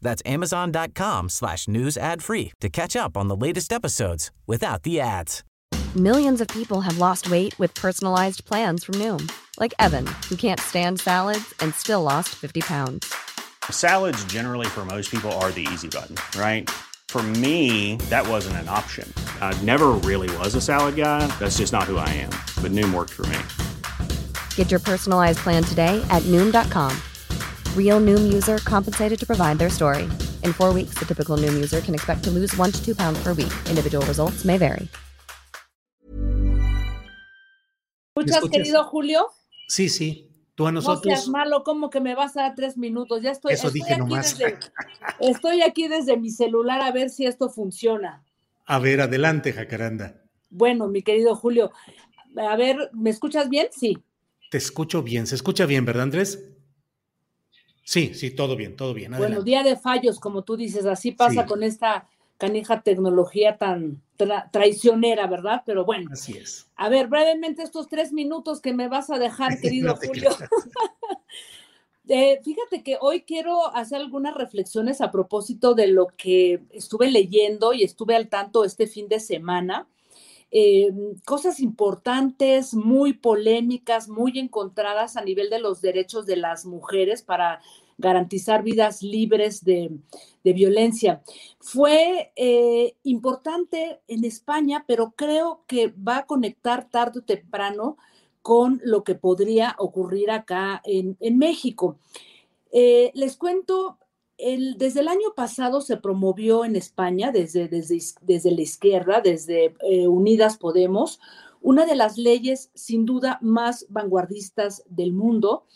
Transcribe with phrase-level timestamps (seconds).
[0.00, 5.00] That's amazon.com slash news ad free to catch up on the latest episodes without the
[5.00, 5.44] ads.
[5.96, 10.60] Millions of people have lost weight with personalized plans from Noom, like Evan, who can't
[10.60, 13.12] stand salads and still lost 50 pounds.
[13.70, 16.68] Salads, generally, for most people, are the easy button, right?
[17.08, 19.10] For me, that wasn't an option.
[19.40, 21.26] I never really was a salad guy.
[21.38, 22.30] That's just not who I am.
[22.62, 23.38] But Noom worked for me.
[24.56, 26.94] Get your personalized plan today at Noom.com.
[27.76, 30.04] Real Noom user compensated to provide their story.
[30.44, 33.18] In four weeks, the typical Noom user can expect to lose one to two pounds
[33.24, 33.52] per week.
[33.68, 34.88] Individual results may vary.
[38.16, 39.28] ¿Escuchas, querido Julio?
[39.68, 40.28] Sí, sí.
[40.56, 41.06] Tú a nosotros.
[41.06, 43.22] No seas malo, como que me vas a dar tres minutos.
[43.22, 43.52] Ya estoy.
[43.52, 44.36] Eso estoy dije aquí nomás.
[44.36, 44.58] Desde,
[45.20, 48.24] estoy aquí desde mi celular a ver si esto funciona.
[48.66, 50.20] A ver, adelante, Jacaranda.
[50.50, 51.70] Bueno, mi querido Julio,
[52.36, 53.68] a ver, ¿me escuchas bien?
[53.70, 53.98] Sí.
[54.50, 55.26] Te escucho bien.
[55.26, 56.42] ¿Se escucha bien, verdad, Andrés?
[57.90, 59.14] Sí, sí, todo bien, todo bien.
[59.16, 61.48] Bueno, día de fallos, como tú dices, así pasa Sí.
[61.48, 65.62] con esta canija tecnología tan tra- traicionera, ¿verdad?
[65.64, 66.68] Pero bueno, Así es.
[66.76, 70.28] a ver, brevemente estos tres minutos que me vas a dejar, querido No Julio.
[72.10, 77.74] Eh, fíjate que hoy quiero hacer algunas reflexiones a propósito de lo que estuve leyendo
[77.74, 79.86] y estuve al tanto este fin de semana.
[80.50, 80.90] Eh,
[81.26, 87.60] cosas importantes, muy polémicas, muy encontradas a nivel de los derechos de las mujeres para
[87.98, 89.90] garantizar vidas libres de,
[90.44, 91.22] violencia.
[91.60, 97.98] Fue eh, importante en España, pero creo que va a conectar tarde o temprano
[98.40, 101.98] con lo que podría ocurrir acá en, en México.
[102.72, 103.98] Eh, les cuento,
[104.38, 110.06] desde el año pasado se promovió en España, desde, desde, desde la izquierda, desde eh,
[110.06, 111.20] Unidas Podemos,
[111.60, 115.66] una de las leyes sin duda más vanguardistas del mundo.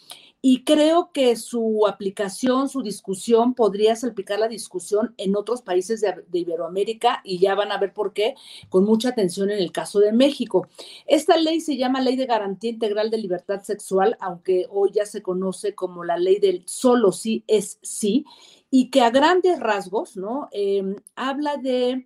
[0.45, 6.39] Y creo que su aplicación, su discusión, podría salpicar la discusión en otros países de,
[6.39, 8.35] Iberoamérica y ya van a ver por qué,
[8.69, 10.67] con mucha atención en el caso de México.
[11.07, 15.23] Esta ley se llama Ley de Garantía Integral de Libertad Sexual, aunque hoy ya se
[15.23, 18.25] conoce como la ley del solo sí es sí,
[18.69, 20.49] y que a grandes rasgos, ¿no?
[20.51, 20.83] Eh,
[21.15, 22.05] habla de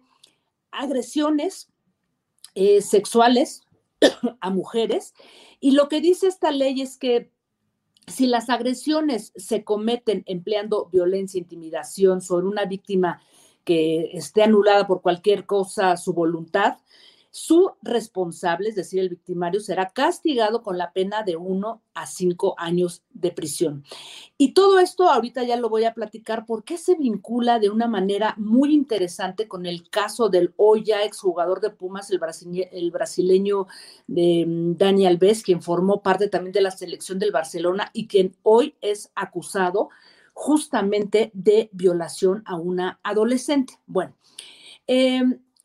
[0.72, 1.70] agresiones
[2.54, 3.62] eh, sexuales
[4.40, 5.14] a mujeres.
[5.58, 7.30] Y lo que dice esta ley es que
[8.06, 13.20] si las agresiones se cometen empleando violencia, intimidación sobre una víctima
[13.64, 16.76] que esté anulada por cualquier cosa, su voluntad,
[17.36, 22.54] su responsable, es decir, el victimario, será castigado con la pena de uno a cinco
[22.56, 23.84] años de prisión.
[24.38, 28.34] Y todo esto ahorita ya lo voy a platicar porque se vincula de una manera
[28.38, 33.66] muy interesante con el caso del hoy ya exjugador de Pumas, el, brasile el brasileño
[34.06, 38.34] de um, Dani Alves, quien formó parte también de la selección del Barcelona y quien
[38.44, 39.90] hoy es acusado
[40.32, 43.74] justamente de violación a una adolescente.
[43.86, 44.16] Bueno,
[44.86, 45.20] eh,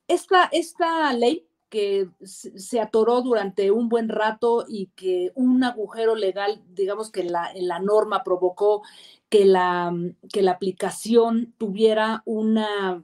[0.09, 6.61] esta, esta ley que se atoró durante un buen rato y que un agujero legal,
[6.67, 8.81] digamos que la, la norma provocó
[9.29, 9.95] que la,
[10.33, 13.01] que la aplicación tuviera una,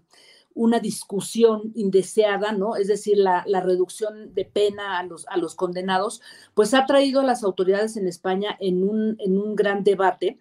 [0.54, 2.76] una discusión indeseada, ¿no?
[2.76, 6.22] Es decir, la, la, reducción de pena a los, a los condenados,
[6.54, 10.40] pues ha traído a las autoridades en España en un, en un gran debate.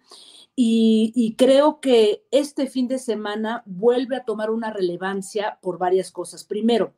[0.53, 6.11] Y, y, creo que este fin de semana vuelve a tomar una relevancia por varias
[6.11, 6.43] cosas.
[6.43, 6.93] Primero,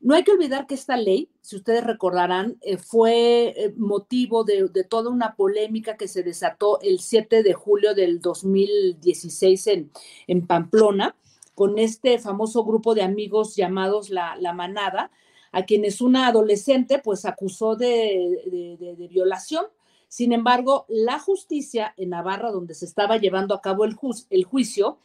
[0.00, 4.68] no hay que olvidar que esta ley, si ustedes recordarán, eh, fue eh, motivo de,
[4.68, 9.90] de, toda una polémica que se desató el 7 de julio del 2016 en,
[10.26, 11.16] en Pamplona,
[11.54, 15.10] con este famoso grupo de amigos llamados La, la Manada,
[15.52, 19.66] a quienes una adolescente pues acusó de, de, de, violación.
[20.08, 24.44] Sin embargo, la justicia en Navarra, donde se estaba llevando a cabo el, ju el
[24.44, 24.98] juicio,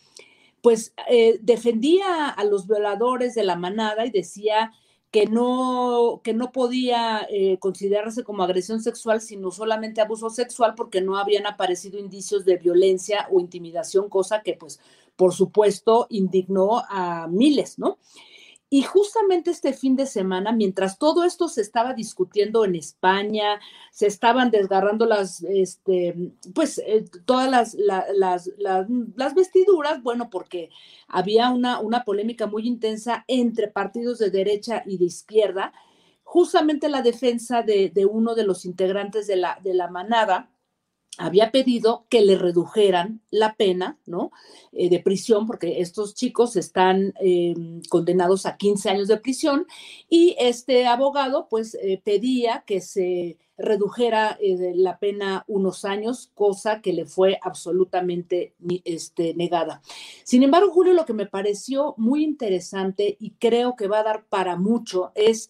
[0.65, 4.71] pues eh, defendía a los violadores de la manada y decía
[5.11, 11.01] que no, que no podía eh, considerarse como agresión sexual, sino solamente abuso sexual porque
[11.01, 14.79] no habían aparecido indicios de violencia o intimidación, cosa que pues
[15.15, 17.99] por supuesto indignó a miles, ¿no?
[18.69, 23.59] Y justamente este fin de semana, mientras todo esto se estaba discutiendo en España,
[23.91, 26.15] se estaban desgarrando las, este,
[26.53, 30.71] pues, eh, todas las, las, las, vestiduras, bueno, porque
[31.07, 35.71] había una, una polémica muy intensa entre partidos de derecha y de izquierda,
[36.23, 40.49] justamente la defensa de, de uno de los integrantes de la, de la manada,
[41.17, 44.31] había pedido que le redujeran la pena, ¿no?
[44.71, 49.65] Eh, de prisión, porque estos chicos están em, condenados a 15 años de prisión
[50.09, 56.81] y este abogado, pues, eh, pedía que se redujera eh, la pena unos años, cosa
[56.81, 58.53] que le fue absolutamente
[58.83, 59.81] este, negada.
[60.23, 64.25] Sin embargo, Julio, lo que me pareció muy interesante y creo que va a dar
[64.25, 65.49] para mucho es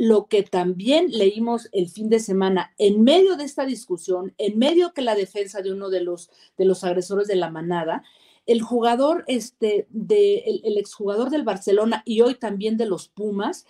[0.00, 4.94] lo que también leímos el fin de semana en medio de esta discusión, en medio
[4.94, 8.02] que la defensa de uno de los, de los agresores de la manada,
[8.46, 13.66] el jugador, este, de, el, exjugador del Barcelona y hoy también de los Pumas,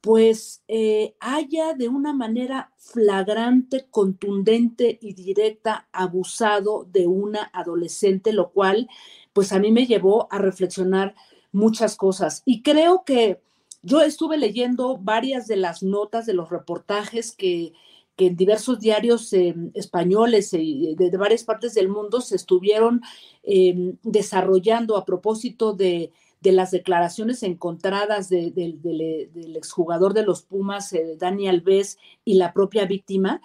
[0.00, 8.50] pues eh, haya de una manera flagrante, contundente y directa abusado de una adolescente, lo
[8.50, 8.88] cual
[9.34, 11.14] pues a mí me llevó a reflexionar
[11.52, 12.40] muchas cosas.
[12.46, 13.42] Y creo que
[13.86, 17.72] yo estuve leyendo varias de las notas de los reportajes que,
[18.18, 23.02] en diversos diarios em, españoles y de, varias partes del mundo se estuvieron
[23.42, 26.10] em, desarrollando a propósito de,
[26.42, 33.40] las declaraciones encontradas del exjugador de los Pumas, eh, Dani Alves, y la propia víctima.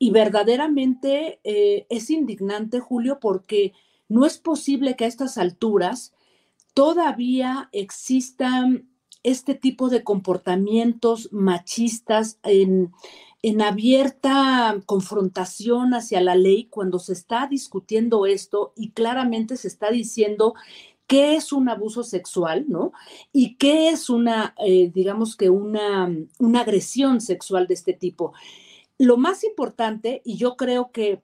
[0.00, 3.72] Y verdaderamente eh, es indignante, Julio, porque
[4.08, 6.12] no es posible que a estas alturas
[6.74, 8.90] todavía existan
[9.22, 12.92] este tipo de comportamientos machistas en,
[13.62, 20.54] abierta confrontación hacia la ley cuando se está discutiendo esto y claramente se está diciendo
[21.06, 22.92] qué es un abuso sexual, ¿no?
[23.32, 28.32] Y qué es una, eh, digamos que una, una agresión sexual de este tipo.
[28.98, 31.22] Lo más importante, y yo creo que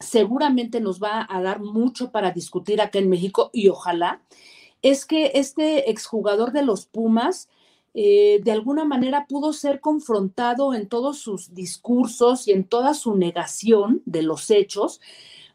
[0.00, 4.22] seguramente nos va a dar mucho para discutir acá en México y ojalá,
[4.84, 7.48] es que este exjugador de los Pumas
[7.94, 13.14] eh, de alguna manera pudo ser confrontado en todos sus discursos y en toda su
[13.16, 15.00] negación de los hechos,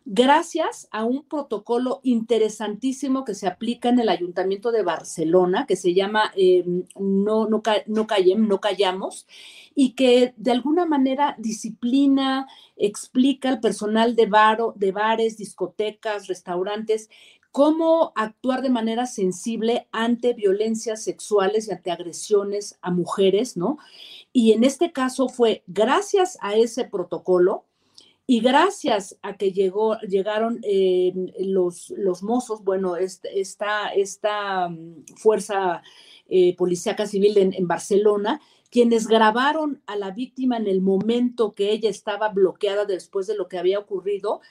[0.05, 5.93] gracias a un protocolo interesantísimo que se aplica en el Ayuntamiento de Barcelona, que se
[5.93, 6.63] llama eh,
[6.97, 8.07] no, no, no,
[8.47, 9.27] no Callamos,
[9.75, 12.47] y que de alguna manera disciplina,
[12.77, 17.09] explica al personal de, baro, de bares, discotecas, restaurantes,
[17.51, 23.77] cómo actuar de manera sensible ante violencias sexuales y ante agresiones a mujeres, ¿no?
[24.31, 27.65] Y en este caso fue gracias a ese protocolo
[28.27, 31.91] y gracias a que llegaron eh, los,
[32.21, 35.81] mozos, bueno, esta, mm, fuerza
[36.27, 41.89] eh, policíaca civil en Barcelona, quienes grabaron a la víctima en el momento que ella
[41.89, 44.41] estaba bloqueada después de lo que había ocurrido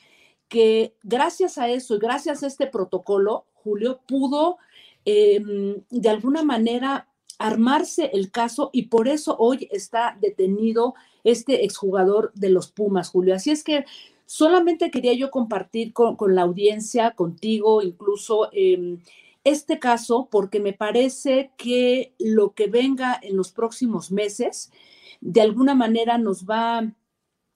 [0.48, 4.58] que gracias a eso y gracias a este protocolo, Julio pudo
[5.04, 7.08] em, de alguna manera
[7.38, 13.34] armarse el caso y por eso hoy está detenido este exjugador de los Pumas, Julio.
[13.34, 13.84] Así es que
[14.26, 18.98] solamente quería yo compartir con, la audiencia, contigo, incluso em,
[19.44, 24.70] este caso, porque me parece que lo que venga en los próximos meses,
[25.20, 26.92] de alguna manera nos va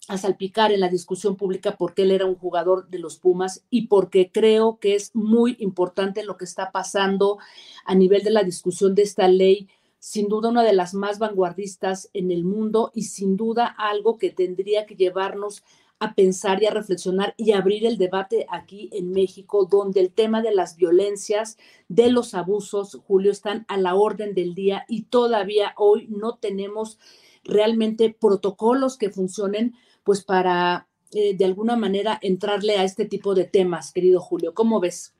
[0.08, 3.86] a salpicar en la discusión pública porque él era un jugador de los Pumas y
[3.86, 7.38] porque creo que es muy importante lo que está pasando
[7.84, 9.68] a nivel de la discusión de esta ley,
[9.98, 14.30] sin duda una de las más vanguardistas en el mundo y sin duda algo que
[14.30, 15.62] tendría que llevarnos
[16.00, 20.42] a pensar y a reflexionar y abrir el debate aquí en México, donde el tema
[20.42, 25.74] de las violencias, de los abusos, Julio, están a la orden del día y todavía
[25.76, 26.98] hoy no tenemos
[27.44, 33.44] realmente protocolos que funcionen pues para eh, de alguna manera entrarle a este tipo de
[33.44, 34.54] temas, querido Julio.
[34.54, 35.14] ¿Cómo ves?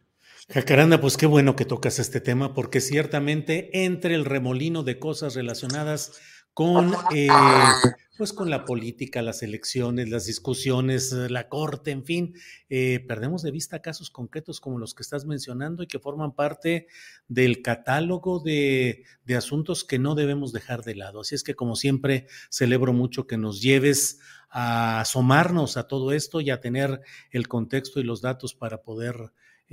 [0.49, 5.35] Jacaranda, pues qué bueno que tocas este tema, porque ciertamente entre el remolino de cosas
[5.35, 6.21] relacionadas
[6.55, 7.29] con, eh,
[8.19, 12.35] pues con la política, las elecciones, las discusiones, eh, la corte, en fin,
[12.69, 16.89] eh, perdemos de vista casos concretos como los que estás mencionando y que forman parte
[17.27, 21.23] del catálogo de, de asuntos que no debemos dejar de lado.
[21.23, 26.43] Así es que, como siempre, celebro mucho que nos lleves a asomarnos a todo esto
[26.43, 29.33] y a tener el contexto y los datos para poder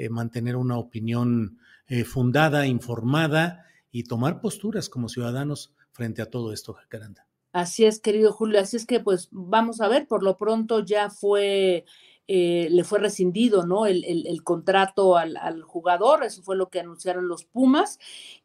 [0.09, 1.59] mantener una opinión
[2.05, 7.27] fundada, informada y tomar posturas como ciudadanos frente a todo esto, Jacaranda.
[7.51, 8.61] Así es, querido Julio.
[8.61, 11.83] Así es que, pues, vamos a ver, por lo pronto ya fue
[12.31, 13.87] eh, le fue rescindido, ¿no?
[13.87, 17.97] El, contrato al, al, jugador, eso fue lo que anunciaron los Pumas.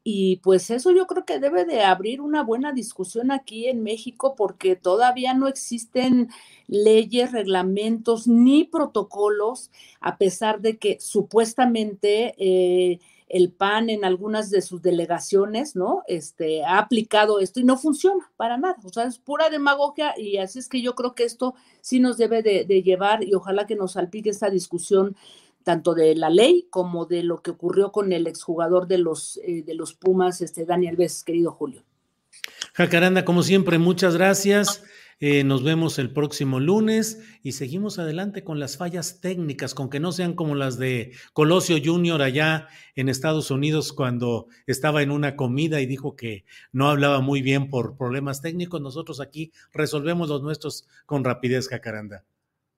[0.03, 4.37] Y pues eso yo creo que debe de abrir una buena discusión aquí en México
[4.37, 6.31] porque todavía no existen
[6.67, 9.71] leyes, reglamentos ni protocolos,
[10.01, 12.35] a pesar de que supuestamente...
[12.39, 16.03] Eh, el PAN en algunas de sus delegaciones, ¿no?
[16.07, 18.77] Este, ha aplicado esto y no funciona para nada.
[18.85, 22.17] O sea, es pura demagogia y así es que yo creo que esto sí nos
[22.19, 25.17] debe de, llevar y ojalá que nos salpique esta discusión
[25.63, 29.63] tanto de la ley como de lo que ocurrió con el exjugador de los, eh,
[29.63, 31.83] de los Pumas, este Daniel Vez, querido Julio.
[32.75, 34.83] Jacaranda, como siempre, muchas gracias.
[35.21, 40.01] Eh, nos vemos el próximo lunes y seguimos adelante con las fallas técnicas, con que
[40.01, 45.37] no sean como las de Colosio Junior allá en Estados Unidos cuando estaba en una
[45.37, 48.81] comida y dijo que no hablaba muy bien por problemas técnicos.
[48.81, 52.25] Nosotros aquí resolvemos los nuestros con rapidez, Jacaranda.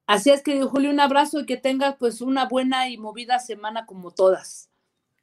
[0.07, 3.87] Así es, querido Julio, un abrazo y que tengas pues una buena y movida semana
[3.87, 4.71] como todas.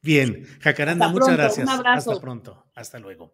[0.01, 1.69] Bien, Jacaranda, muchas gracias.
[1.69, 2.65] Hasta pronto.
[2.75, 3.33] Hasta luego.